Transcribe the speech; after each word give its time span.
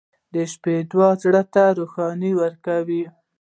•د 0.33 0.35
شپې 0.51 0.75
دعا 0.91 1.09
زړه 1.23 1.41
ته 1.53 1.63
روښنایي 1.77 2.31
ورکوي. 2.41 3.03